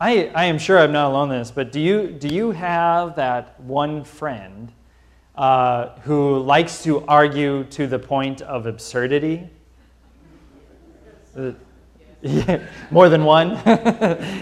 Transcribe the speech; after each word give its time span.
I, 0.00 0.30
I 0.32 0.44
am 0.44 0.58
sure 0.58 0.78
I'm 0.78 0.92
not 0.92 1.10
alone 1.10 1.32
in 1.32 1.40
this, 1.40 1.50
but 1.50 1.72
do 1.72 1.80
you, 1.80 2.08
do 2.08 2.28
you 2.28 2.52
have 2.52 3.16
that 3.16 3.60
one 3.60 4.04
friend 4.04 4.70
uh, 5.34 5.98
who 6.00 6.38
likes 6.38 6.84
to 6.84 7.04
argue 7.06 7.64
to 7.64 7.88
the 7.88 7.98
point 7.98 8.40
of 8.42 8.66
absurdity? 8.66 9.48
Uh, 11.36 11.50
more 12.92 13.08
than 13.08 13.24
one. 13.24 13.50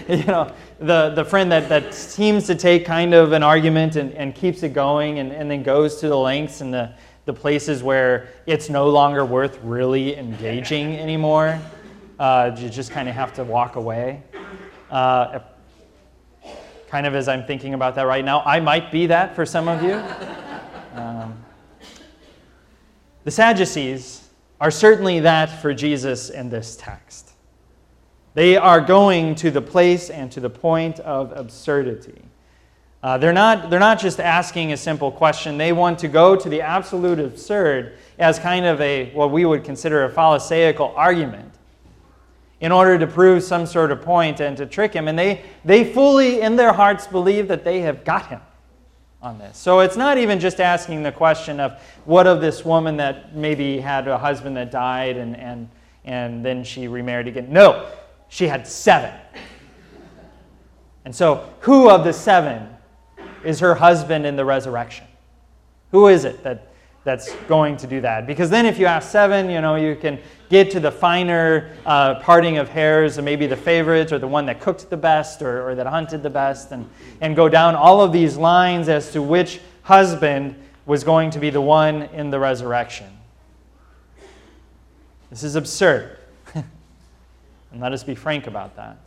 you 0.07 0.23
know, 0.25 0.53
the, 0.79 1.11
the 1.15 1.25
friend 1.25 1.51
that, 1.51 1.67
that 1.69 1.91
seems 1.91 2.45
to 2.45 2.53
take 2.53 2.85
kind 2.85 3.15
of 3.15 3.31
an 3.31 3.41
argument 3.41 3.95
and, 3.95 4.13
and 4.13 4.35
keeps 4.35 4.61
it 4.61 4.73
going 4.73 5.17
and, 5.17 5.31
and 5.31 5.49
then 5.49 5.63
goes 5.63 5.99
to 6.01 6.07
the 6.07 6.17
lengths 6.17 6.61
and 6.61 6.71
the, 6.71 6.93
the 7.25 7.33
places 7.33 7.81
where 7.81 8.29
it's 8.45 8.69
no 8.69 8.87
longer 8.89 9.25
worth 9.25 9.59
really 9.63 10.15
engaging 10.17 10.97
anymore. 10.97 11.59
Uh, 12.19 12.55
you 12.57 12.69
just 12.69 12.91
kind 12.91 13.09
of 13.09 13.15
have 13.15 13.33
to 13.33 13.43
walk 13.43 13.75
away. 13.75 14.21
Uh, 14.89 15.39
kind 16.87 17.05
of 17.05 17.15
as 17.15 17.27
I'm 17.27 17.45
thinking 17.45 17.73
about 17.73 17.95
that 17.95 18.03
right 18.03 18.23
now, 18.23 18.41
I 18.45 18.59
might 18.59 18.91
be 18.91 19.07
that 19.07 19.35
for 19.35 19.45
some 19.45 19.67
of 19.67 19.83
you. 19.83 20.01
Um, 20.93 21.37
the 23.23 23.31
Sadducees 23.31 24.29
are 24.59 24.71
certainly 24.71 25.19
that 25.19 25.61
for 25.61 25.73
Jesus 25.73 26.29
in 26.29 26.49
this 26.49 26.77
text. 26.77 27.33
They 28.33 28.55
are 28.55 28.79
going 28.79 29.35
to 29.35 29.51
the 29.51 29.61
place 29.61 30.09
and 30.09 30.31
to 30.31 30.39
the 30.39 30.49
point 30.49 30.99
of 31.01 31.35
absurdity. 31.35 32.21
Uh, 33.03 33.17
they're, 33.17 33.33
not, 33.33 33.69
they're 33.69 33.79
not 33.79 33.99
just 33.99 34.19
asking 34.19 34.73
a 34.73 34.77
simple 34.77 35.11
question. 35.11 35.57
They 35.57 35.71
want 35.71 35.99
to 35.99 36.07
go 36.07 36.35
to 36.35 36.49
the 36.49 36.61
absolute 36.61 37.19
absurd 37.19 37.97
as 38.17 38.39
kind 38.39 38.65
of 38.65 38.79
a, 38.81 39.11
what 39.11 39.31
we 39.31 39.45
would 39.45 39.63
consider 39.63 40.05
a 40.05 40.09
Pharisaical 40.09 40.93
argument 40.95 41.56
in 42.59 42.71
order 42.71 42.97
to 42.97 43.07
prove 43.07 43.43
some 43.43 43.65
sort 43.65 43.91
of 43.91 44.01
point 44.01 44.39
and 44.39 44.57
to 44.57 44.65
trick 44.65 44.93
him. 44.93 45.07
And 45.07 45.17
they, 45.17 45.43
they 45.63 45.83
fully, 45.93 46.41
in 46.41 46.55
their 46.55 46.73
hearts, 46.73 47.07
believe 47.07 47.47
that 47.49 47.63
they 47.63 47.81
have 47.81 48.03
got 48.03 48.27
him 48.27 48.41
on 49.21 49.37
this. 49.37 49.57
So 49.57 49.79
it's 49.81 49.97
not 49.97 50.17
even 50.17 50.39
just 50.39 50.59
asking 50.59 51.03
the 51.03 51.11
question 51.11 51.59
of 51.59 51.81
what 52.05 52.27
of 52.27 52.41
this 52.41 52.65
woman 52.65 52.97
that 52.97 53.35
maybe 53.35 53.79
had 53.79 54.07
a 54.07 54.17
husband 54.17 54.57
that 54.57 54.71
died 54.71 55.17
and, 55.17 55.35
and, 55.37 55.69
and 56.05 56.43
then 56.43 56.63
she 56.63 56.87
remarried 56.87 57.27
again. 57.27 57.51
No, 57.51 57.87
she 58.29 58.47
had 58.47 58.67
seven. 58.67 59.13
And 61.05 61.15
so, 61.15 61.49
who 61.61 61.89
of 61.89 62.03
the 62.03 62.11
seven 62.11 62.67
is 63.45 63.61
her 63.61 63.75
husband 63.75 64.25
in 64.25 64.35
the 64.35 64.43
resurrection? 64.43 65.05
Who 65.91 66.07
is 66.07 66.25
it 66.25 66.43
that, 66.43 66.71
that's 67.07 67.33
going 67.47 67.77
to 67.77 67.87
do 67.87 68.01
that? 68.01 68.27
Because 68.27 68.49
then, 68.49 68.65
if 68.65 68.77
you 68.77 68.85
ask 68.85 69.09
seven, 69.09 69.49
you 69.49 69.61
know, 69.61 69.75
you 69.75 69.95
can 69.95 70.19
get 70.49 70.69
to 70.71 70.81
the 70.81 70.91
finer 70.91 71.73
uh, 71.85 72.15
parting 72.15 72.57
of 72.57 72.67
hairs, 72.67 73.17
and 73.17 73.23
maybe 73.23 73.47
the 73.47 73.55
favorites, 73.55 74.11
or 74.11 74.19
the 74.19 74.27
one 74.27 74.45
that 74.47 74.59
cooked 74.59 74.89
the 74.89 74.97
best, 74.97 75.41
or, 75.41 75.69
or 75.69 75.73
that 75.73 75.87
hunted 75.87 76.21
the 76.21 76.29
best, 76.29 76.73
and, 76.73 76.87
and 77.21 77.33
go 77.33 77.47
down 77.47 77.75
all 77.75 78.01
of 78.01 78.11
these 78.11 78.35
lines 78.35 78.89
as 78.89 79.13
to 79.13 79.21
which 79.21 79.61
husband 79.83 80.53
was 80.85 81.05
going 81.05 81.29
to 81.31 81.39
be 81.39 81.49
the 81.49 81.61
one 81.61 82.03
in 82.13 82.29
the 82.29 82.39
resurrection. 82.39 83.07
This 85.29 85.43
is 85.43 85.55
absurd. 85.55 86.17
And 87.69 87.81
let 87.81 87.91
us 87.91 88.01
be 88.01 88.15
frank 88.15 88.47
about 88.47 88.77
that. 88.77 88.97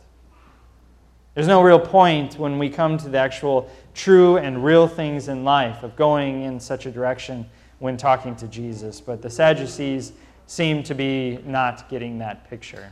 There's 1.33 1.47
no 1.47 1.63
real 1.63 1.79
point 1.79 2.37
when 2.37 2.59
we 2.59 2.69
come 2.69 2.97
to 2.99 3.09
the 3.09 3.17
actual 3.17 3.71
true 3.93 4.37
and 4.37 4.63
real 4.63 4.87
things 4.87 5.29
in 5.29 5.43
life 5.43 5.81
of 5.81 5.95
going 5.95 6.43
in 6.43 6.59
such 6.59 6.85
a 6.85 6.91
direction 6.91 7.49
when 7.81 7.97
talking 7.97 8.33
to 8.37 8.47
Jesus. 8.47 9.01
But 9.01 9.21
the 9.21 9.29
Sadducees 9.29 10.13
seem 10.47 10.83
to 10.83 10.95
be 10.95 11.39
not 11.45 11.89
getting 11.89 12.19
that 12.19 12.49
picture. 12.49 12.89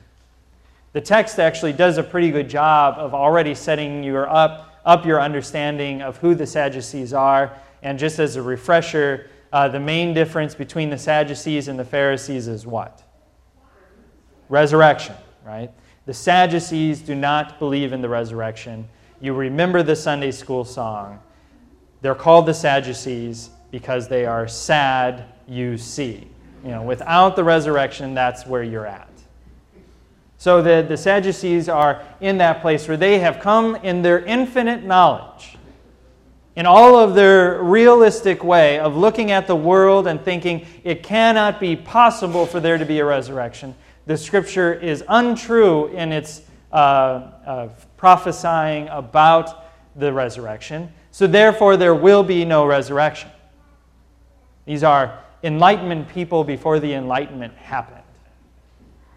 The 0.92 1.00
text 1.00 1.40
actually 1.40 1.72
does 1.72 1.98
a 1.98 2.04
pretty 2.04 2.30
good 2.30 2.50
job 2.50 2.96
of 2.98 3.14
already 3.14 3.56
setting 3.56 4.04
your 4.04 4.30
up, 4.30 4.82
up 4.84 5.06
your 5.06 5.22
understanding 5.22 6.02
of 6.02 6.18
who 6.18 6.36
the 6.36 6.46
Sadducees 6.46 7.14
are. 7.14 7.54
And 7.84 7.98
just 7.98 8.20
as 8.20 8.36
a 8.36 8.42
refresher, 8.42 9.30
uh, 9.54 9.70
the 9.70 9.80
main 9.80 10.14
difference 10.14 10.54
between 10.54 10.90
the 10.90 10.98
Sadducees 10.98 11.70
and 11.70 11.80
the 11.80 11.86
Pharisees 11.86 12.50
is 12.50 12.68
what? 12.68 13.02
Resurrection 14.50 15.16
right? 15.50 15.72
The 16.06 16.14
Sadducees 16.14 17.02
do 17.02 17.16
not 17.16 17.60
believe 17.60 17.94
in 17.94 18.02
the 18.02 18.10
resurrection. 18.10 18.88
You 19.20 19.34
remember 19.34 19.84
the 19.84 19.96
Sunday 19.96 20.32
school 20.32 20.64
song. 20.64 21.20
They're 22.02 22.16
called 22.16 22.46
the 22.46 22.54
Sadducees 22.54 23.50
because 23.72 24.08
they 24.08 24.26
are 24.26 24.48
sad, 24.48 25.26
you 25.48 25.78
see. 25.78 26.28
You 26.64 26.72
know, 26.72 26.82
without 26.82 27.36
the 27.36 27.44
resurrection, 27.44 28.14
that's 28.14 28.46
where 28.46 28.64
you're 28.64 28.86
at. 28.86 29.08
So 30.38 30.62
the, 30.62 30.86
the 30.88 30.98
Sadducees 30.98 31.68
are 31.68 32.02
in 32.22 32.38
that 32.38 32.62
place 32.62 32.88
where 32.88 32.98
they 32.98 33.20
have 33.20 33.40
come 33.40 33.76
in 33.78 34.02
their 34.02 34.20
infinite 34.26 34.84
knowledge, 34.84 35.58
in 36.56 36.66
all 36.66 36.98
of 36.98 37.14
their 37.16 37.62
realistic 37.62 38.44
way 38.44 38.80
of 38.80 38.96
looking 38.96 39.32
at 39.32 39.48
the 39.48 39.56
world 39.56 40.08
and 40.08 40.22
thinking 40.22 40.66
it 40.84 41.04
cannot 41.04 41.60
be 41.60 41.76
possible 41.76 42.46
for 42.46 42.60
there 42.60 42.78
to 42.78 42.86
be 42.86 43.00
a 43.00 43.06
resurrection 43.06 43.76
the 44.10 44.18
scripture 44.18 44.74
is 44.74 45.04
untrue 45.08 45.86
in 45.90 46.12
its 46.12 46.42
uh, 46.72 46.76
uh, 46.76 47.70
prophesying 47.96 48.88
about 48.88 49.66
the 49.96 50.12
resurrection. 50.12 50.92
So, 51.12 51.28
therefore, 51.28 51.78
there 51.78 51.94
will 51.94 52.24
be 52.24 52.44
no 52.44 52.66
resurrection. 52.66 53.30
These 54.70 54.84
are 54.84 55.18
enlightenment 55.42 56.10
people 56.10 56.44
before 56.44 56.80
the 56.80 56.94
enlightenment 56.94 57.56
happened. 57.56 58.04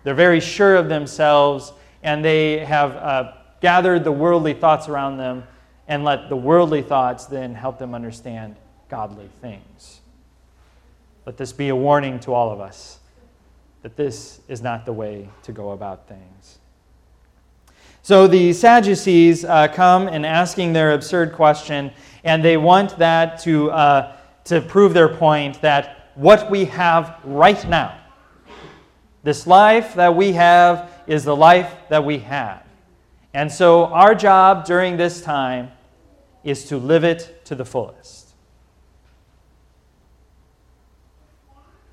They're 0.03 0.15
very 0.15 0.41
sure 0.41 0.77
of 0.77 0.89
themselves, 0.89 1.75
and 2.03 2.25
they 2.25 2.65
have 2.65 2.97
uh, 2.97 3.33
gathered 3.61 4.03
the 4.03 4.13
worldly 4.13 4.55
thoughts 4.55 4.89
around 4.89 5.19
them 5.19 5.45
and 5.89 6.05
let 6.05 6.31
the 6.31 6.37
worldly 6.37 6.81
thoughts 6.81 7.27
then 7.27 7.55
help 7.55 7.79
them 7.79 7.95
understand 7.95 8.57
godly 8.89 9.29
things. 9.43 10.01
Let 11.27 11.37
this 11.37 11.53
be 11.53 11.69
a 11.69 11.77
warning 11.77 12.19
to 12.21 12.33
all 12.33 12.51
of 12.51 12.59
us 12.59 13.01
that 13.83 13.95
this 13.95 14.41
is 14.49 14.63
not 14.63 14.87
the 14.87 14.95
way 14.95 15.29
to 15.43 15.53
go 15.53 15.73
about 15.73 16.09
things. 16.09 16.61
So 18.01 18.27
the 18.27 18.55
Sadducees 18.55 19.45
uh, 19.45 19.69
come 19.69 20.09
and 20.09 20.25
asking 20.25 20.73
their 20.73 20.93
absurd 20.93 21.35
question, 21.35 21.91
and 22.25 22.43
they 22.43 22.57
want 22.57 22.97
that 22.97 23.39
to, 23.41 23.71
uh, 23.71 24.17
to 24.45 24.61
prove 24.61 24.95
their 24.95 25.09
point 25.09 25.61
that 25.63 26.11
what 26.15 26.51
we 26.51 26.67
have 26.67 27.19
right 27.25 27.69
now, 27.69 27.99
this 29.23 29.47
life 29.47 29.95
that 29.95 30.15
we 30.15 30.33
have, 30.33 30.91
is 31.07 31.25
the 31.25 31.37
life 31.37 31.75
that 31.89 32.05
we 32.05 32.19
have. 32.19 32.65
And 33.35 33.51
so 33.51 33.87
our 33.87 34.15
job 34.15 34.65
during 34.65 34.97
this 34.97 35.23
time 35.23 35.71
is 36.45 36.67
to 36.67 36.77
live 36.77 37.05
it 37.05 37.45
to 37.47 37.55
the 37.55 37.65
fullest. 37.65 38.29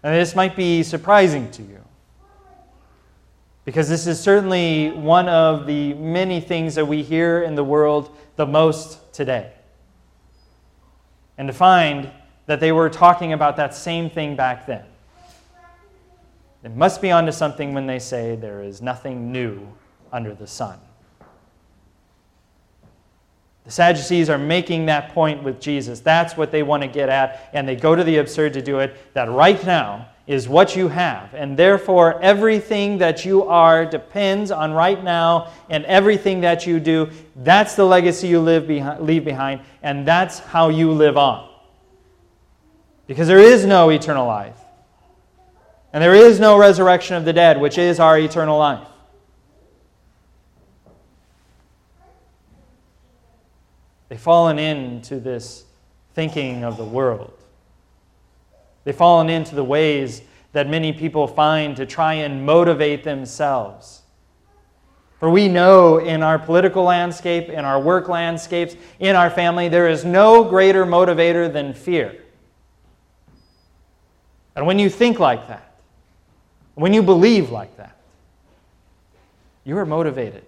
And 0.04 0.16
this 0.16 0.36
might 0.36 0.56
be 0.56 0.84
surprising 0.84 1.52
to 1.52 1.62
you. 1.62 1.80
Because 3.66 3.90
this 3.90 4.08
is 4.08 4.20
certainly 4.20 4.92
one 4.92 5.30
of 5.30 5.68
the 5.68 5.94
many 5.94 6.42
things 6.42 6.76
that 6.76 6.86
we 6.86 7.04
hear 7.04 7.44
in 7.44 7.56
the 7.56 7.64
world 7.64 8.16
the 8.36 8.46
most 8.46 9.14
today. 9.14 9.52
And 11.38 11.48
to 11.48 11.54
find 11.54 12.10
that 12.50 12.60
they 12.60 12.72
were 12.72 12.90
talking 12.90 13.34
about 13.34 13.58
that 13.58 13.76
same 13.76 14.10
thing 14.10 14.36
back 14.36 14.66
then. 14.66 14.84
They 16.64 16.70
must 16.70 17.00
be 17.00 17.12
onto 17.12 17.32
something 17.32 17.76
when 17.76 17.86
they 17.86 18.00
say 18.00 18.36
there 18.36 18.64
is 18.64 18.82
nothing 18.82 19.32
new 19.32 19.68
under 20.12 20.34
the 20.34 20.48
sun. 20.48 20.80
The 23.66 23.72
Sadducees 23.72 24.32
are 24.32 24.40
making 24.40 24.88
that 24.88 25.14
point 25.14 25.44
with 25.44 25.62
Jesus. 25.62 26.00
That's 26.00 26.36
what 26.36 26.52
they 26.52 26.64
want 26.64 26.82
to 26.82 26.90
get 26.90 27.08
at, 27.08 27.52
and 27.54 27.70
they 27.70 27.76
go 27.76 27.94
to 27.96 28.04
the 28.04 28.18
absurd 28.18 28.54
to 28.54 28.64
do 28.64 28.80
it. 28.80 28.98
That 29.14 29.30
right 29.30 29.64
now 29.64 30.10
is 30.26 30.50
what 30.50 30.76
you 30.76 30.88
have, 30.88 31.36
and 31.36 31.56
therefore 31.56 32.20
everything 32.20 32.98
that 32.98 33.26
you 33.26 33.44
are 33.44 33.86
depends 33.86 34.50
on 34.50 34.74
right 34.74 35.04
now, 35.04 35.52
and 35.70 35.86
everything 35.86 36.42
that 36.42 36.66
you 36.66 36.80
do, 36.80 37.12
that's 37.36 37.76
the 37.76 37.86
legacy 37.86 38.28
you 38.28 38.40
live 38.40 38.68
behind, 38.68 39.02
leave 39.02 39.24
behind, 39.24 39.62
and 39.84 40.04
that's 40.04 40.40
how 40.40 40.70
you 40.70 40.92
live 40.92 41.16
on. 41.16 41.49
Because 43.10 43.28
there 43.28 43.40
is 43.40 43.66
no 43.66 43.90
eternal 43.90 44.28
life, 44.28 44.60
and 45.92 46.04
there 46.04 46.14
is 46.14 46.40
no 46.40 46.60
resurrection 46.60 47.16
of 47.16 47.26
the 47.26 47.34
dead, 47.34 47.60
which 47.60 47.80
is 47.80 48.00
our 48.00 48.20
eternal 48.20 48.60
life. 48.60 48.88
They've 54.10 54.20
fallen 54.20 54.60
into 54.60 55.20
this 55.20 55.64
thinking 56.14 56.64
of 56.64 56.78
the 56.78 56.86
world. 56.86 57.34
They've 58.84 58.96
fallen 58.96 59.28
into 59.28 59.56
the 59.56 59.64
ways 59.64 60.22
that 60.52 60.70
many 60.70 60.94
people 60.94 61.26
find 61.26 61.76
to 61.78 61.88
try 61.88 62.14
and 62.14 62.46
motivate 62.46 63.04
themselves. 63.04 64.04
For 65.20 65.32
we 65.32 65.48
know 65.48 65.98
in 65.98 66.22
our 66.22 66.38
political 66.38 66.84
landscape, 66.84 67.50
in 67.50 67.66
our 67.66 67.82
work 67.82 68.08
landscapes, 68.08 68.76
in 69.00 69.16
our 69.16 69.32
family, 69.32 69.68
there 69.68 69.90
is 69.90 70.06
no 70.06 70.44
greater 70.44 70.86
motivator 70.86 71.52
than 71.52 71.74
fear. 71.74 72.16
And 74.56 74.66
when 74.66 74.80
you 74.80 74.90
think 74.90 75.20
like 75.20 75.48
that, 75.48 75.76
when 76.76 76.94
you 76.94 77.04
believe 77.04 77.50
like 77.50 77.76
that, 77.78 77.96
you 79.64 79.78
are 79.78 79.86
motivated 79.86 80.46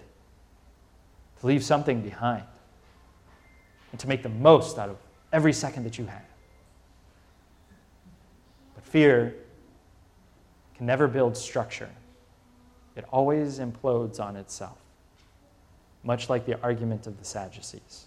to 1.39 1.47
leave 1.47 1.63
something 1.63 2.01
behind, 2.01 2.43
and 3.91 3.99
to 3.99 4.07
make 4.07 4.23
the 4.23 4.29
most 4.29 4.77
out 4.77 4.89
of 4.89 4.97
every 5.33 5.53
second 5.53 5.83
that 5.83 5.97
you 5.97 6.05
have. 6.05 6.23
But 8.75 8.85
fear 8.85 9.35
can 10.75 10.85
never 10.85 11.07
build 11.07 11.35
structure, 11.35 11.89
it 12.95 13.05
always 13.11 13.59
implodes 13.59 14.19
on 14.19 14.35
itself, 14.35 14.77
much 16.03 16.29
like 16.29 16.45
the 16.45 16.61
argument 16.61 17.07
of 17.07 17.17
the 17.17 17.25
Sadducees. 17.25 18.05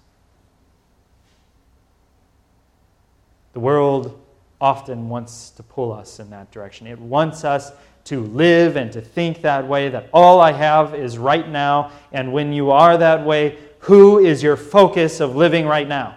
The 3.53 3.61
world 3.61 4.21
often 4.65 5.11
wants 5.11 5.51
to 5.51 5.63
pull 5.63 5.93
us 5.93 6.21
in 6.21 6.31
that 6.31 6.51
direction. 6.51 6.87
It 6.87 6.99
wants 6.99 7.45
us 7.45 7.71
to 8.05 8.23
live 8.23 8.77
and 8.77 8.91
to 8.93 9.03
think 9.03 9.43
that 9.43 9.69
way, 9.69 9.91
that 9.91 10.09
all 10.11 10.41
I 10.41 10.53
have 10.53 10.95
is 10.95 11.19
right 11.19 11.47
now. 11.47 11.93
And 12.13 12.33
when 12.33 12.51
you 12.51 12.71
are 12.71 12.97
that 12.97 13.27
way, 13.27 13.59
who 13.81 14.21
is 14.21 14.43
your 14.43 14.57
focus 14.57 15.21
of 15.21 15.37
living 15.37 15.67
right 15.67 15.87
now? 15.87 16.17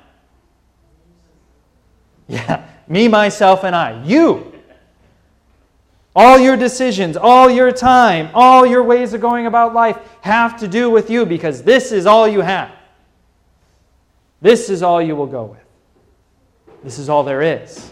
Yeah, 2.30 2.66
me, 2.88 3.10
myself, 3.10 3.66
and 3.66 3.76
I. 3.76 4.02
You. 4.06 4.54
All 6.16 6.40
your 6.40 6.56
decisions, 6.56 7.18
all 7.18 7.50
your 7.50 7.74
time, 7.74 8.30
all 8.34 8.66
your 8.66 8.84
ways 8.84 9.14
of 9.14 9.20
going 9.20 9.46
about 9.46 9.74
life 9.74 10.00
have 10.22 10.58
to 10.62 10.70
do 10.70 10.90
with 10.90 11.10
you 11.10 11.26
because 11.26 11.64
this 11.64 11.92
is 11.92 12.06
all 12.06 12.30
you 12.30 12.40
have. 12.40 12.72
This 14.42 14.70
is 14.70 14.84
all 14.84 15.02
you 15.02 15.18
will 15.18 15.28
go 15.28 15.44
with. 15.44 15.66
This 16.82 16.98
is 16.98 17.10
all 17.10 17.26
there 17.26 17.42
is. 17.42 17.92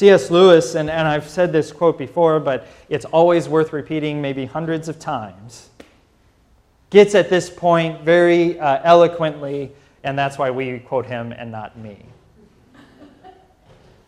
C.S. 0.00 0.30
Lewis, 0.30 0.76
and, 0.76 0.88
and 0.88 1.06
I've 1.06 1.28
said 1.28 1.52
this 1.52 1.72
quote 1.72 1.98
before, 1.98 2.40
but 2.40 2.66
it's 2.88 3.04
always 3.04 3.50
worth 3.50 3.74
repeating 3.74 4.22
maybe 4.22 4.46
hundreds 4.46 4.88
of 4.88 4.98
times, 4.98 5.68
gets 6.88 7.14
at 7.14 7.28
this 7.28 7.50
point 7.50 8.00
very 8.00 8.58
uh, 8.58 8.80
eloquently, 8.82 9.72
and 10.02 10.18
that's 10.18 10.38
why 10.38 10.50
we 10.50 10.78
quote 10.78 11.04
him 11.04 11.32
and 11.32 11.52
not 11.52 11.76
me. 11.76 11.98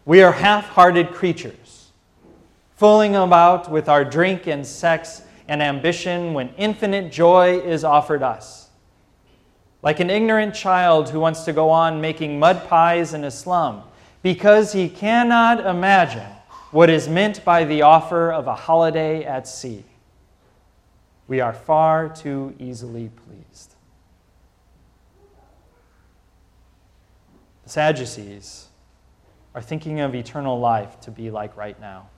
We 0.06 0.23
are 0.23 0.33
half 0.33 0.65
hearted 0.65 1.11
creatures, 1.11 1.91
fooling 2.77 3.15
about 3.15 3.71
with 3.71 3.91
our 3.91 4.03
drink 4.03 4.47
and 4.47 4.67
sex 4.67 5.21
and 5.47 5.62
ambition 5.62 6.33
when 6.33 6.55
infinite 6.56 7.12
joy 7.12 7.59
is 7.59 7.85
offered 7.85 8.23
us. 8.23 8.71
Like 9.83 10.00
an 10.00 10.09
ignorant 10.09 10.55
child 10.55 11.11
who 11.11 11.21
wants 11.21 11.44
to 11.44 11.53
go 11.53 11.69
on 11.69 12.00
making 12.00 12.39
mud 12.39 12.67
pies 12.67 13.12
in 13.12 13.25
a 13.25 13.31
slum 13.31 13.83
because 14.22 14.72
he 14.72 14.88
cannot 14.88 15.66
imagine 15.66 16.30
what 16.70 16.88
is 16.88 17.08
meant 17.08 17.44
by 17.44 17.64
the 17.64 17.82
offer 17.82 18.32
of 18.32 18.46
a 18.46 18.54
holiday 18.54 19.24
at 19.24 19.46
sea. 19.46 19.84
We 21.28 21.40
are 21.40 21.52
far 21.52 22.08
too 22.08 22.54
easily 22.58 23.10
pleased. 23.10 23.74
The 27.64 27.70
Sadducees 27.70 28.69
are 29.54 29.62
thinking 29.62 30.00
of 30.00 30.14
eternal 30.14 30.58
life 30.58 31.00
to 31.00 31.10
be 31.10 31.30
like 31.30 31.56
right 31.56 31.78
now. 31.80 32.08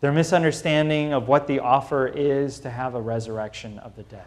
Their 0.00 0.12
misunderstanding 0.12 1.12
of 1.12 1.28
what 1.28 1.46
the 1.46 1.60
offer 1.60 2.06
is 2.06 2.60
to 2.60 2.70
have 2.70 2.94
a 2.94 3.00
resurrection 3.00 3.78
of 3.80 3.96
the 3.96 4.02
dead. 4.04 4.24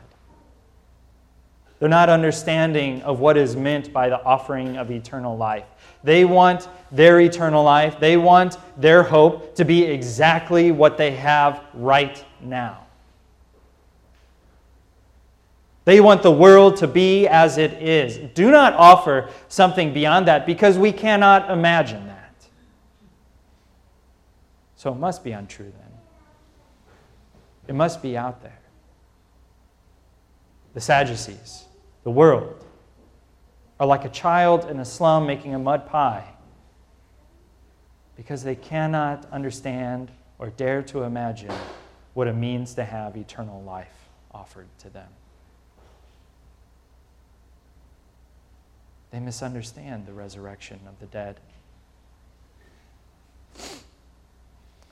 They're 1.80 1.90
not 1.90 2.10
understanding 2.10 3.02
of 3.02 3.20
what 3.20 3.36
is 3.36 3.56
meant 3.56 3.92
by 3.92 4.10
the 4.10 4.24
offering 4.24 4.78
of 4.78 4.90
eternal 4.92 5.36
life. 5.36 5.66
They 6.04 6.26
want 6.26 6.68
their 6.92 7.20
eternal 7.20 7.64
life, 7.64 8.00
they 8.00 8.18
want 8.18 8.58
their 8.78 9.04
hope 9.04 9.56
to 9.56 9.66
be 9.66 9.84
exactly 9.84 10.72
what 10.72 10.98
they 10.98 11.12
have 11.12 11.64
right 11.74 12.24
now. 12.42 12.84
They 15.86 16.00
want 16.00 16.24
the 16.24 16.32
world 16.32 16.78
to 16.78 16.88
be 16.88 17.28
as 17.28 17.58
it 17.58 17.74
is. 17.74 18.18
Do 18.34 18.52
not 18.52 18.74
offer 18.74 19.30
something 19.50 19.94
beyond 19.94 20.28
that 20.30 20.46
because 20.46 20.78
we 20.78 20.94
cannot 20.94 21.52
imagine 21.52 22.08
that. 22.08 22.48
So 24.78 24.92
it 24.92 24.98
must 24.98 25.24
be 25.24 25.34
untrue 25.34 25.72
then. 25.78 25.92
It 27.68 27.76
must 27.76 28.02
be 28.02 28.18
out 28.18 28.42
there. 28.42 28.63
The 30.74 30.82
Sadducees 30.82 31.66
the 32.04 32.12
world, 32.12 32.64
are 33.80 33.88
like 33.88 34.06
a 34.06 34.10
child 34.10 34.70
in 34.70 34.80
a 34.80 34.86
slum 34.86 35.26
making 35.26 35.56
a 35.56 35.60
mud 35.60 35.88
pie 35.88 36.28
because 38.16 38.44
they 38.44 38.56
cannot 38.56 39.26
understand 39.32 40.12
or 40.38 40.50
dare 40.50 40.82
to 40.84 41.04
imagine 41.04 41.52
what 42.14 42.28
it 42.28 42.34
means 42.34 42.76
to 42.76 42.84
have 42.84 43.18
eternal 43.18 43.62
life 43.64 44.10
offered 44.32 44.68
to 44.80 44.90
them. 44.90 45.08
They 49.12 49.20
misunderstand 49.20 50.06
the 50.06 50.14
resurrection 50.14 50.80
of 50.88 51.00
the 51.00 51.06
dead. 51.06 51.40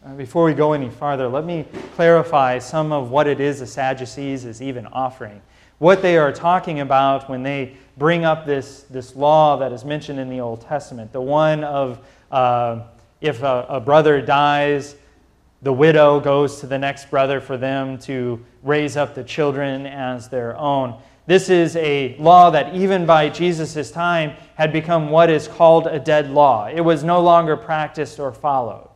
Uh, 0.04 0.16
before 0.16 0.46
we 0.46 0.54
go 0.54 0.74
any 0.74 0.90
farther, 0.90 1.28
let 1.28 1.46
me 1.46 1.66
clarify 1.96 2.58
some 2.58 2.92
of 2.92 3.12
what 3.12 3.28
it 3.28 3.40
is 3.40 3.60
the 3.60 3.68
Sadducees 3.68 4.46
is 4.46 4.62
even 4.62 4.88
offering 4.88 5.42
what 5.82 6.04
they 6.04 6.16
are 6.16 6.32
talking 6.32 6.82
about 6.82 7.28
when 7.28 7.42
they 7.42 7.76
bring 7.98 8.24
up 8.24 8.46
this, 8.46 8.84
this 8.84 9.16
law 9.16 9.58
that 9.58 9.72
is 9.72 9.84
mentioned 9.84 10.20
in 10.20 10.30
the 10.30 10.40
Old 10.40 10.62
Testament. 10.62 11.12
The 11.12 11.20
one 11.20 11.64
of 11.64 11.98
uh, 12.30 12.84
if 13.20 13.42
a, 13.42 13.66
a 13.68 13.80
brother 13.80 14.22
dies, 14.22 14.96
the 15.64 15.74
widow 15.74 16.20
goes 16.20 16.60
to 16.60 16.68
the 16.68 16.78
next 16.78 17.10
brother 17.10 17.42
for 17.42 17.58
them 17.58 17.98
to 18.02 18.46
raise 18.62 18.96
up 18.96 19.16
the 19.16 19.24
children 19.24 19.88
as 19.88 20.30
their 20.30 20.56
own. 20.56 21.02
This 21.26 21.50
is 21.50 21.76
a 21.76 22.16
law 22.20 22.52
that, 22.52 22.76
even 22.76 23.08
by 23.08 23.30
Jesus' 23.30 23.90
time, 23.90 24.34
had 24.54 24.72
become 24.72 25.10
what 25.10 25.32
is 25.32 25.48
called 25.48 25.88
a 25.88 25.98
dead 25.98 26.30
law. 26.30 26.68
It 26.68 26.82
was 26.82 27.04
no 27.04 27.22
longer 27.22 27.58
practiced 27.58 28.20
or 28.20 28.32
followed. 28.32 28.90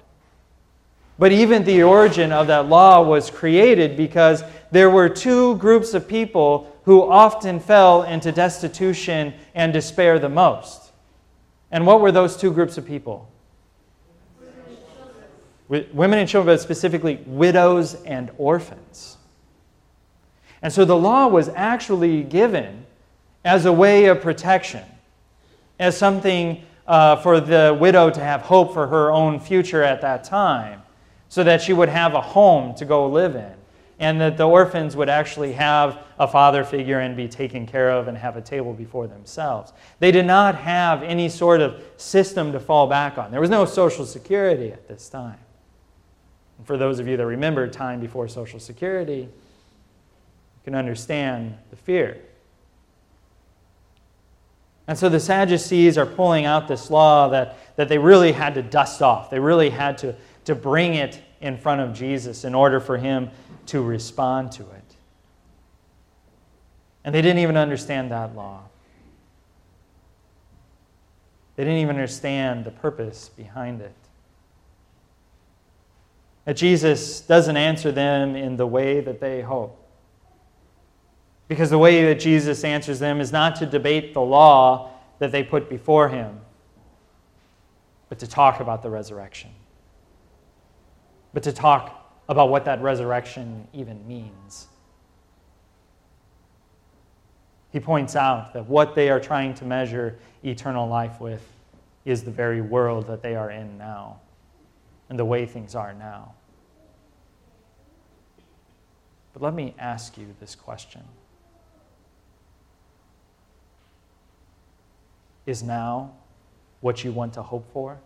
But 1.17 1.31
even 1.31 1.63
the 1.63 1.81
origin 1.81 2.31
of 2.31 2.45
that 2.45 2.69
law 2.69 3.01
was 3.01 3.31
created 3.31 3.97
because 3.97 4.43
there 4.69 4.91
were 4.91 5.09
two 5.09 5.55
groups 5.57 5.95
of 5.95 6.07
people 6.07 6.71
who 6.85 7.01
often 7.01 7.59
fell 7.59 8.03
into 8.03 8.31
destitution 8.31 9.33
and 9.55 9.73
despair 9.73 10.19
the 10.19 10.29
most. 10.29 10.91
And 11.71 11.85
what 11.85 11.99
were 11.99 12.11
those 12.11 12.37
two 12.37 12.53
groups 12.53 12.77
of 12.77 12.85
people? 12.85 13.29
Women 15.67 16.19
and 16.19 16.29
children, 16.29 16.55
but 16.55 16.61
specifically 16.61 17.23
widows 17.25 17.95
and 18.03 18.29
orphans. 18.37 19.17
And 20.61 20.71
so 20.71 20.85
the 20.85 20.95
law 20.95 21.27
was 21.27 21.49
actually 21.49 22.21
given 22.21 22.85
as 23.43 23.65
a 23.65 23.73
way 23.73 24.05
of 24.05 24.21
protection, 24.21 24.83
as 25.79 25.97
something 25.97 26.63
uh, 26.85 27.15
for 27.15 27.39
the 27.39 27.75
widow 27.79 28.11
to 28.11 28.19
have 28.19 28.41
hope 28.41 28.73
for 28.73 28.85
her 28.85 29.11
own 29.11 29.39
future 29.39 29.81
at 29.81 30.01
that 30.01 30.23
time, 30.23 30.83
so 31.29 31.43
that 31.43 31.63
she 31.63 31.73
would 31.73 31.89
have 31.89 32.13
a 32.13 32.21
home 32.21 32.75
to 32.75 32.85
go 32.85 33.07
live 33.07 33.35
in 33.35 33.53
and 33.99 34.19
that 34.19 34.37
the 34.37 34.47
orphans 34.47 34.95
would 34.95 35.09
actually 35.09 35.53
have 35.53 36.03
a 36.19 36.27
father 36.27 36.63
figure 36.63 36.99
and 36.99 37.15
be 37.15 37.27
taken 37.27 37.65
care 37.65 37.91
of 37.91 38.07
and 38.07 38.17
have 38.17 38.35
a 38.35 38.41
table 38.41 38.73
before 38.73 39.07
themselves. 39.07 39.71
They 39.99 40.11
did 40.11 40.25
not 40.25 40.55
have 40.55 41.01
any 41.03 41.29
sort 41.29 41.61
of 41.61 41.81
system 41.97 42.51
to 42.51 42.59
fall 42.59 42.87
back 42.87 43.17
on. 43.17 43.31
There 43.31 43.41
was 43.41 43.49
no 43.49 43.65
Social 43.65 44.05
Security 44.05 44.71
at 44.71 44.87
this 44.87 45.07
time. 45.07 45.39
And 46.57 46.67
for 46.67 46.77
those 46.77 46.99
of 46.99 47.07
you 47.07 47.15
that 47.17 47.25
remember 47.25 47.67
time 47.67 47.99
before 47.99 48.27
Social 48.27 48.59
Security, 48.59 49.21
you 49.21 49.29
can 50.63 50.75
understand 50.75 51.57
the 51.69 51.75
fear. 51.77 52.17
And 54.87 54.97
so 54.97 55.09
the 55.09 55.19
Sadducees 55.19 55.97
are 55.97 56.05
pulling 56.05 56.45
out 56.45 56.67
this 56.67 56.91
law 56.91 57.29
that, 57.29 57.57
that 57.75 57.89
they 57.89 57.97
really 57.97 58.31
had 58.31 58.53
to 58.55 58.61
dust 58.61 59.01
off. 59.01 59.29
They 59.29 59.39
really 59.39 59.69
had 59.69 59.97
to, 59.99 60.15
to 60.45 60.55
bring 60.55 60.93
it 60.93 61.21
in 61.41 61.57
front 61.57 61.81
of 61.81 61.93
Jesus 61.93 62.43
in 62.43 62.55
order 62.55 62.79
for 62.79 62.97
him 62.97 63.29
to 63.67 63.81
respond 63.81 64.51
to 64.53 64.63
it. 64.63 64.95
And 67.03 67.13
they 67.13 67.21
didn't 67.21 67.39
even 67.39 67.57
understand 67.57 68.11
that 68.11 68.35
law. 68.35 68.63
They 71.55 71.63
didn't 71.63 71.79
even 71.79 71.95
understand 71.95 72.65
the 72.65 72.71
purpose 72.71 73.29
behind 73.29 73.81
it. 73.81 73.93
That 76.45 76.57
Jesus 76.57 77.21
doesn't 77.21 77.57
answer 77.57 77.91
them 77.91 78.35
in 78.35 78.57
the 78.57 78.67
way 78.67 79.01
that 79.01 79.19
they 79.19 79.41
hope. 79.41 79.81
Because 81.47 81.69
the 81.69 81.77
way 81.77 82.05
that 82.05 82.19
Jesus 82.19 82.63
answers 82.63 82.99
them 82.99 83.21
is 83.21 83.31
not 83.31 83.55
to 83.57 83.65
debate 83.65 84.13
the 84.13 84.21
law 84.21 84.91
that 85.19 85.31
they 85.31 85.43
put 85.43 85.69
before 85.69 86.09
him, 86.09 86.41
but 88.09 88.19
to 88.19 88.27
talk 88.27 88.59
about 88.59 88.81
the 88.81 88.89
resurrection. 88.89 89.51
But 91.35 91.43
to 91.43 91.51
talk 91.51 92.23
about 92.29 92.49
what 92.49 92.63
that 92.63 92.81
resurrection 92.81 93.67
even 93.73 94.07
means. 94.07 94.67
He 97.73 97.81
points 97.81 98.15
out 98.15 98.53
that 98.53 98.67
what 98.67 98.95
they 98.95 99.09
are 99.09 99.19
trying 99.19 99.53
to 99.55 99.65
measure 99.65 100.17
eternal 100.45 100.87
life 100.87 101.19
with 101.19 101.45
is 102.05 102.23
the 102.23 102.31
very 102.31 102.61
world 102.61 103.07
that 103.07 103.21
they 103.21 103.35
are 103.35 103.51
in 103.51 103.77
now 103.77 104.21
and 105.09 105.19
the 105.19 105.25
way 105.25 105.45
things 105.45 105.75
are 105.75 105.93
now. 105.93 106.35
But 109.33 109.41
let 109.41 109.53
me 109.53 109.75
ask 109.77 110.17
you 110.17 110.33
this 110.39 110.55
question 110.55 111.03
Is 115.45 115.61
now 115.61 116.13
what 116.79 117.03
you 117.03 117.11
want 117.11 117.33
to 117.33 117.43
hope 117.43 117.69
for? 117.73 117.99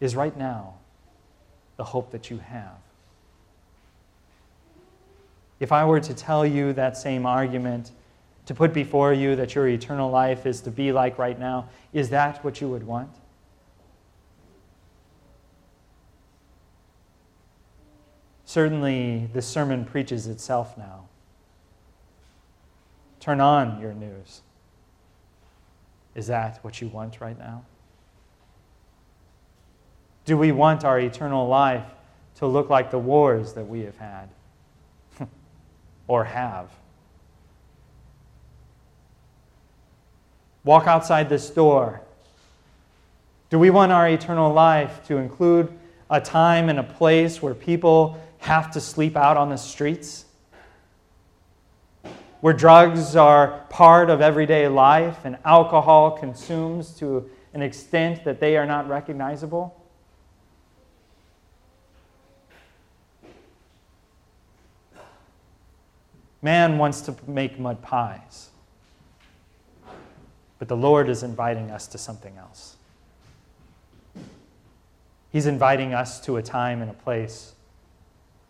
Is 0.00 0.16
right 0.16 0.36
now 0.36 0.74
the 1.76 1.84
hope 1.84 2.10
that 2.12 2.30
you 2.30 2.38
have? 2.38 2.78
If 5.60 5.72
I 5.72 5.84
were 5.84 6.00
to 6.00 6.14
tell 6.14 6.44
you 6.44 6.72
that 6.74 6.96
same 6.96 7.24
argument, 7.26 7.92
to 8.46 8.54
put 8.54 8.72
before 8.74 9.12
you 9.12 9.36
that 9.36 9.54
your 9.54 9.66
eternal 9.68 10.10
life 10.10 10.46
is 10.46 10.60
to 10.62 10.70
be 10.70 10.92
like 10.92 11.18
right 11.18 11.38
now, 11.38 11.68
is 11.92 12.10
that 12.10 12.44
what 12.44 12.60
you 12.60 12.68
would 12.68 12.86
want? 12.86 13.10
Certainly, 18.44 19.30
this 19.32 19.46
sermon 19.46 19.84
preaches 19.84 20.26
itself 20.26 20.76
now. 20.76 21.06
Turn 23.18 23.40
on 23.40 23.80
your 23.80 23.94
news. 23.94 24.42
Is 26.14 26.26
that 26.26 26.62
what 26.62 26.80
you 26.80 26.88
want 26.88 27.20
right 27.20 27.38
now? 27.38 27.64
Do 30.24 30.38
we 30.38 30.52
want 30.52 30.84
our 30.84 30.98
eternal 30.98 31.46
life 31.46 31.84
to 32.36 32.46
look 32.46 32.70
like 32.70 32.90
the 32.90 32.98
wars 32.98 33.52
that 33.54 33.66
we 33.66 33.80
have 33.80 33.98
had 33.98 34.28
or 36.08 36.24
have? 36.24 36.70
Walk 40.64 40.86
outside 40.86 41.28
this 41.28 41.50
door. 41.50 42.00
Do 43.50 43.58
we 43.58 43.68
want 43.68 43.92
our 43.92 44.08
eternal 44.08 44.52
life 44.52 45.04
to 45.08 45.18
include 45.18 45.70
a 46.08 46.20
time 46.20 46.70
and 46.70 46.78
a 46.78 46.82
place 46.82 47.42
where 47.42 47.54
people 47.54 48.18
have 48.38 48.70
to 48.72 48.80
sleep 48.80 49.16
out 49.16 49.36
on 49.36 49.50
the 49.50 49.58
streets? 49.58 50.24
Where 52.40 52.54
drugs 52.54 53.14
are 53.14 53.64
part 53.68 54.08
of 54.08 54.22
everyday 54.22 54.68
life 54.68 55.18
and 55.24 55.36
alcohol 55.44 56.12
consumes 56.12 56.96
to 56.98 57.28
an 57.52 57.60
extent 57.62 58.24
that 58.24 58.40
they 58.40 58.56
are 58.56 58.66
not 58.66 58.88
recognizable? 58.88 59.83
Man 66.44 66.76
wants 66.76 67.00
to 67.00 67.16
make 67.26 67.58
mud 67.58 67.80
pies. 67.80 68.50
But 70.58 70.68
the 70.68 70.76
Lord 70.76 71.08
is 71.08 71.22
inviting 71.22 71.70
us 71.70 71.86
to 71.86 71.96
something 71.96 72.36
else. 72.36 72.76
He's 75.32 75.46
inviting 75.46 75.94
us 75.94 76.20
to 76.20 76.36
a 76.36 76.42
time 76.42 76.82
and 76.82 76.90
a 76.90 76.94
place 76.94 77.54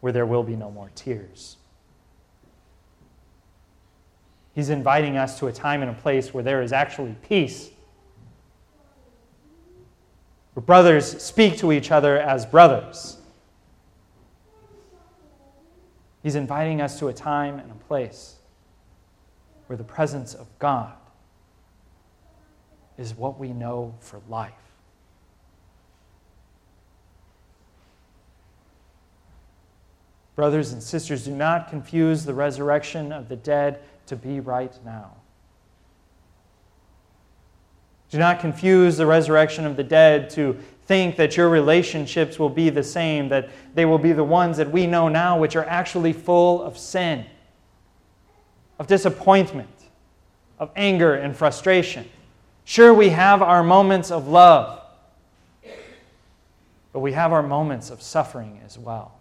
where 0.01 0.13
there 0.13 0.27
will 0.27 0.43
be 0.43 0.57
no 0.57 0.73
more 0.73 0.91
tears. 0.97 1.57
He's 4.57 4.71
inviting 4.71 5.17
us 5.17 5.39
to 5.39 5.47
a 5.47 5.53
time 5.53 5.81
and 5.81 5.91
a 5.93 5.95
place 5.95 6.35
where 6.35 6.43
there 6.43 6.63
is 6.63 6.73
actually 6.73 7.15
peace. 7.29 7.71
Where 10.55 10.65
brothers 10.65 11.23
speak 11.23 11.59
to 11.59 11.71
each 11.71 11.93
other 11.93 12.19
as 12.19 12.45
brothers. 12.45 13.19
He's 16.25 16.37
inviting 16.37 16.81
us 16.81 16.99
to 17.01 17.09
a 17.09 17.13
time 17.13 17.59
and 17.59 17.71
a 17.71 17.75
place 17.75 18.37
where 19.67 19.77
the 19.77 19.85
presence 19.85 20.33
of 20.33 20.47
God 20.59 20.95
is 22.97 23.15
what 23.15 23.39
we 23.39 23.53
know 23.53 23.95
for 24.01 24.23
life. 24.27 24.53
Brothers 30.35 30.73
and 30.73 30.83
sisters, 30.83 31.27
do 31.27 31.31
not 31.31 31.69
confuse 31.69 32.25
the 32.25 32.33
resurrection 32.33 33.13
of 33.13 33.29
the 33.29 33.37
dead 33.37 33.81
to 34.07 34.17
be 34.17 34.41
right 34.41 34.73
now. 34.83 35.13
Do 38.15 38.21
not 38.21 38.39
confuse 38.39 38.97
the 38.97 39.07
resurrection 39.07 39.67
of 39.67 39.75
the 39.75 39.83
dead 39.83 40.31
to 40.31 40.57
think 40.87 41.17
that 41.17 41.37
your 41.37 41.49
relationships 41.49 42.39
will 42.39 42.49
be 42.49 42.71
the 42.71 42.85
same, 42.85 43.29
that 43.31 43.49
they 43.75 43.87
will 43.87 43.99
be 43.99 44.13
the 44.13 44.23
ones 44.23 44.57
that 44.59 44.71
we 44.71 44.87
know 44.87 45.09
now, 45.09 45.37
which 45.37 45.57
are 45.57 45.65
actually 45.65 46.13
full 46.13 46.63
of 46.63 46.79
sin, 46.79 47.27
of 48.79 48.87
disappointment, 48.87 49.69
of 50.61 50.71
anger 50.77 51.15
and 51.15 51.37
frustration. 51.37 52.09
Sure, 52.65 52.95
we 52.95 53.09
have 53.09 53.43
our 53.43 53.65
moments 53.65 54.13
of 54.13 54.29
love, 54.29 54.81
but 56.93 57.01
we 57.01 57.15
have 57.15 57.33
our 57.33 57.43
moments 57.43 57.91
of 57.91 58.01
suffering 58.01 58.61
as 58.65 58.79
well. 58.79 59.19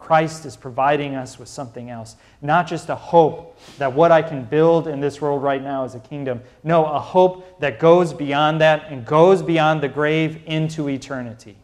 Christ 0.00 0.46
is 0.46 0.56
providing 0.56 1.14
us 1.14 1.38
with 1.38 1.48
something 1.48 1.90
else. 1.90 2.16
Not 2.42 2.66
just 2.66 2.88
a 2.88 2.96
hope 2.96 3.56
that 3.78 3.92
what 3.92 4.10
I 4.10 4.22
can 4.22 4.44
build 4.44 4.88
in 4.88 4.98
this 4.98 5.20
world 5.20 5.42
right 5.42 5.62
now 5.62 5.84
is 5.84 5.94
a 5.94 6.00
kingdom. 6.00 6.40
No, 6.64 6.86
a 6.86 6.98
hope 6.98 7.60
that 7.60 7.78
goes 7.78 8.12
beyond 8.12 8.60
that 8.60 8.90
and 8.90 9.06
goes 9.06 9.42
beyond 9.42 9.82
the 9.82 9.88
grave 9.88 10.42
into 10.46 10.88
eternity. 10.88 11.56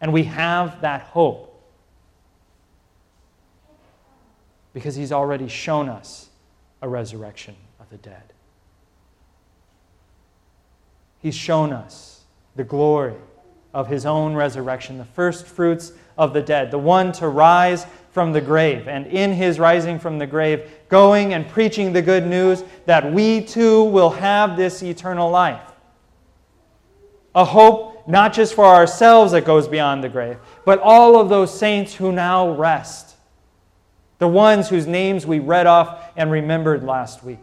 And 0.00 0.12
we 0.12 0.24
have 0.24 0.82
that 0.82 1.02
hope 1.02 1.50
because 4.74 4.96
he's 4.96 5.12
already 5.12 5.48
shown 5.48 5.88
us 5.88 6.28
a 6.82 6.88
resurrection 6.88 7.54
of 7.80 7.88
the 7.88 7.96
dead. 7.96 8.34
He's 11.20 11.36
shown 11.36 11.72
us 11.72 12.24
the 12.54 12.64
glory 12.64 13.14
of 13.74 13.88
his 13.88 14.06
own 14.06 14.34
resurrection, 14.34 14.96
the 14.96 15.04
first 15.04 15.46
fruits 15.46 15.92
of 16.16 16.32
the 16.32 16.40
dead, 16.40 16.70
the 16.70 16.78
one 16.78 17.12
to 17.12 17.28
rise 17.28 17.86
from 18.12 18.32
the 18.32 18.40
grave. 18.40 18.86
And 18.86 19.06
in 19.08 19.32
his 19.32 19.58
rising 19.58 19.98
from 19.98 20.18
the 20.18 20.26
grave, 20.26 20.70
going 20.88 21.34
and 21.34 21.46
preaching 21.48 21.92
the 21.92 22.00
good 22.00 22.26
news 22.26 22.62
that 22.86 23.12
we 23.12 23.42
too 23.42 23.84
will 23.84 24.10
have 24.10 24.56
this 24.56 24.82
eternal 24.82 25.28
life. 25.28 25.72
A 27.34 27.44
hope 27.44 28.06
not 28.06 28.32
just 28.32 28.54
for 28.54 28.64
ourselves 28.64 29.32
that 29.32 29.44
goes 29.44 29.66
beyond 29.66 30.04
the 30.04 30.08
grave, 30.08 30.38
but 30.64 30.78
all 30.78 31.18
of 31.18 31.28
those 31.28 31.56
saints 31.56 31.94
who 31.94 32.12
now 32.12 32.50
rest. 32.50 33.16
The 34.18 34.28
ones 34.28 34.68
whose 34.68 34.86
names 34.86 35.26
we 35.26 35.40
read 35.40 35.66
off 35.66 36.12
and 36.16 36.30
remembered 36.30 36.84
last 36.84 37.24
week. 37.24 37.40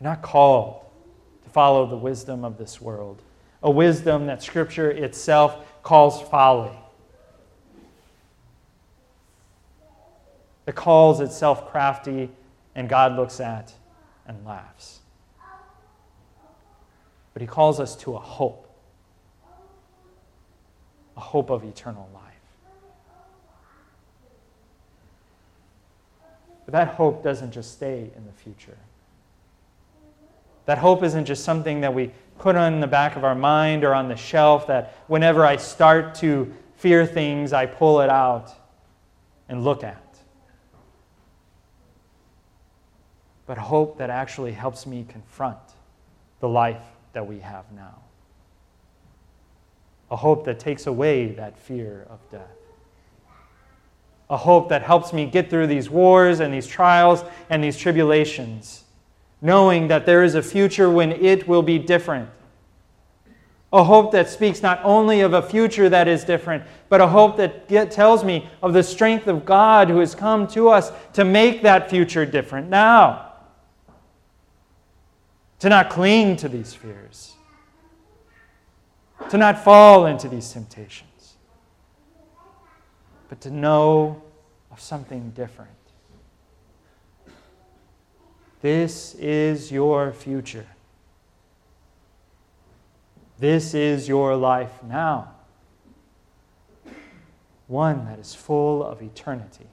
You're 0.00 0.10
not 0.10 0.22
called 0.22 0.84
to 1.44 1.50
follow 1.50 1.86
the 1.86 1.96
wisdom 1.96 2.44
of 2.44 2.58
this 2.58 2.80
world, 2.80 3.22
a 3.62 3.70
wisdom 3.70 4.26
that 4.26 4.42
Scripture 4.42 4.90
itself 4.90 5.82
calls 5.82 6.20
folly. 6.20 6.76
That 10.66 10.74
calls 10.74 11.20
itself 11.20 11.70
crafty, 11.70 12.30
and 12.74 12.88
God 12.88 13.16
looks 13.16 13.40
at 13.40 13.72
and 14.26 14.44
laughs. 14.44 15.00
But 17.32 17.40
He 17.40 17.46
calls 17.46 17.80
us 17.80 17.96
to 17.96 18.16
a 18.16 18.20
hope, 18.20 18.68
a 21.16 21.20
hope 21.20 21.50
of 21.50 21.64
eternal 21.64 22.08
life. 22.12 22.22
But 26.66 26.72
that 26.72 26.88
hope 26.88 27.22
doesn't 27.22 27.52
just 27.52 27.72
stay 27.72 28.10
in 28.16 28.26
the 28.26 28.32
future. 28.32 28.76
That 30.66 30.78
hope 30.78 31.02
isn't 31.02 31.24
just 31.24 31.44
something 31.44 31.80
that 31.80 31.94
we 31.94 32.10
put 32.38 32.56
on 32.56 32.80
the 32.80 32.86
back 32.86 33.16
of 33.16 33.24
our 33.24 33.34
mind 33.34 33.84
or 33.84 33.94
on 33.94 34.08
the 34.08 34.16
shelf 34.16 34.66
that 34.66 34.94
whenever 35.06 35.46
I 35.46 35.56
start 35.56 36.14
to 36.16 36.52
fear 36.74 37.06
things, 37.06 37.52
I 37.52 37.66
pull 37.66 38.00
it 38.00 38.10
out 38.10 38.52
and 39.48 39.64
look 39.64 39.82
at. 39.82 40.02
But 43.46 43.58
hope 43.58 43.98
that 43.98 44.10
actually 44.10 44.52
helps 44.52 44.86
me 44.86 45.06
confront 45.08 45.58
the 46.40 46.48
life 46.48 46.82
that 47.12 47.26
we 47.26 47.38
have 47.38 47.70
now. 47.72 48.02
A 50.10 50.16
hope 50.16 50.44
that 50.46 50.58
takes 50.58 50.86
away 50.86 51.28
that 51.32 51.56
fear 51.56 52.06
of 52.10 52.18
death. 52.30 52.42
A 54.28 54.36
hope 54.36 54.68
that 54.70 54.82
helps 54.82 55.12
me 55.12 55.26
get 55.26 55.48
through 55.48 55.68
these 55.68 55.88
wars 55.88 56.40
and 56.40 56.52
these 56.52 56.66
trials 56.66 57.24
and 57.48 57.62
these 57.62 57.78
tribulations 57.78 58.85
knowing 59.40 59.88
that 59.88 60.06
there 60.06 60.24
is 60.24 60.34
a 60.34 60.42
future 60.42 60.90
when 60.90 61.12
it 61.12 61.46
will 61.46 61.62
be 61.62 61.78
different. 61.78 62.28
A 63.72 63.84
hope 63.84 64.12
that 64.12 64.28
speaks 64.30 64.62
not 64.62 64.80
only 64.84 65.20
of 65.20 65.34
a 65.34 65.42
future 65.42 65.88
that 65.88 66.08
is 66.08 66.24
different, 66.24 66.64
but 66.88 67.00
a 67.00 67.06
hope 67.06 67.36
that 67.36 67.68
get, 67.68 67.90
tells 67.90 68.24
me 68.24 68.48
of 68.62 68.72
the 68.72 68.82
strength 68.82 69.26
of 69.26 69.44
God 69.44 69.88
who 69.88 69.98
has 69.98 70.14
come 70.14 70.46
to 70.48 70.68
us 70.68 70.92
to 71.12 71.24
make 71.24 71.62
that 71.62 71.90
future 71.90 72.24
different 72.24 72.70
now. 72.70 73.32
To 75.60 75.68
not 75.68 75.90
cling 75.90 76.36
to 76.36 76.48
these 76.48 76.74
fears, 76.74 77.34
to 79.30 79.36
not 79.36 79.62
fall 79.64 80.06
into 80.06 80.28
these 80.28 80.50
temptations, 80.52 81.34
but 83.28 83.40
to 83.40 83.50
know 83.50 84.22
of 84.70 84.80
something 84.80 85.30
different 85.30 85.75
This 88.62 89.14
is 89.14 89.70
your 89.70 90.12
future. 90.12 90.66
This 93.38 93.74
is 93.74 94.08
your 94.08 94.34
life 94.34 94.82
now. 94.82 95.32
One 97.66 98.06
that 98.06 98.18
is 98.18 98.34
full 98.34 98.82
of 98.84 99.02
eternity 99.02 99.66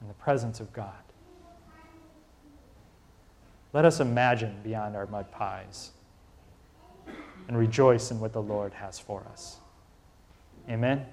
in 0.00 0.08
the 0.08 0.14
presence 0.14 0.60
of 0.60 0.72
God. 0.72 0.92
Let 3.72 3.84
us 3.84 4.00
imagine 4.00 4.56
beyond 4.62 4.94
our 4.94 5.06
mud 5.06 5.30
pies 5.30 5.92
and 7.48 7.56
rejoice 7.56 8.10
in 8.10 8.20
what 8.20 8.32
the 8.32 8.42
Lord 8.42 8.74
has 8.74 8.98
for 8.98 9.24
us. 9.32 9.56
Amen. 10.68 11.06